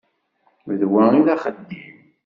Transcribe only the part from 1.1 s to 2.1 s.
i d axeddim!